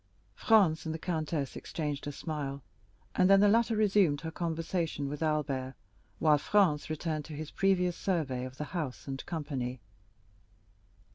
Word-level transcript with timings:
Franz 0.33 0.87
and 0.87 0.95
the 0.95 0.97
countess 0.97 1.55
exchanged 1.55 2.07
a 2.07 2.11
smile, 2.11 2.63
and 3.13 3.29
then 3.29 3.39
the 3.39 3.47
latter 3.47 3.75
resumed 3.75 4.21
her 4.21 4.31
conversation 4.31 5.07
with 5.07 5.21
Albert, 5.21 5.75
while 6.17 6.39
Franz 6.39 6.89
returned 6.89 7.23
to 7.25 7.33
his 7.35 7.51
previous 7.51 7.95
survey 7.95 8.43
of 8.43 8.57
the 8.57 8.63
house 8.73 9.07
and 9.07 9.23
company. 9.27 9.79